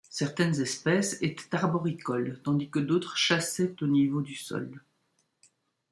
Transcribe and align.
Certaines 0.09 0.59
espèces 0.61 1.21
étaient 1.21 1.55
arboricoles, 1.55 2.41
tandis 2.43 2.71
que 2.71 2.79
d'autres 2.79 3.17
chassaient 3.17 3.75
au 3.83 3.85
niveau 3.85 4.21
du 4.23 4.33
sol. 4.35 4.81